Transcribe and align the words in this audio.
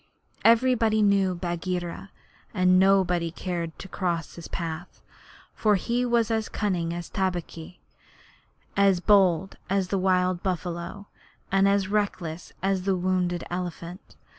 Everybody 0.43 1.03
knew 1.03 1.35
Bagheera, 1.35 2.09
and 2.55 2.79
nobody 2.79 3.29
cared 3.29 3.77
to 3.77 3.87
cross 3.87 4.33
his 4.33 4.47
path; 4.47 4.99
for 5.53 5.75
he 5.75 6.05
was 6.07 6.31
as 6.31 6.49
cunning 6.49 6.91
as 6.91 7.07
Tabaqui, 7.07 7.79
as 8.75 8.99
bold 8.99 9.57
as 9.69 9.89
the 9.89 9.99
wild 9.99 10.41
buffalo, 10.41 11.05
and 11.51 11.67
as 11.69 11.87
reckless 11.87 12.51
as 12.63 12.81
the 12.81 12.95
wounded 12.95 13.43
elephant. 13.51 14.15